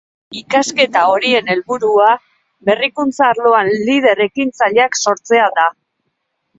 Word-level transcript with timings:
Ikasketa 0.39 1.03
horien 1.11 1.51
helburua, 1.55 2.09
berrikuntza 2.71 3.29
arloan 3.37 3.73
lider 3.91 4.27
ekintzaileak 4.29 5.03
sortzea 5.07 5.57
da. 5.63 5.73